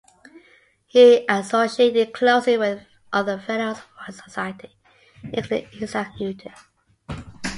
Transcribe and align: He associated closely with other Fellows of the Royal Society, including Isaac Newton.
He 0.87 1.27
associated 1.29 2.11
closely 2.11 2.57
with 2.57 2.87
other 3.13 3.37
Fellows 3.37 3.77
of 3.77 3.77
the 3.85 3.99
Royal 4.01 4.13
Society, 4.23 4.75
including 5.31 5.67
Isaac 5.83 6.07
Newton. 6.19 6.53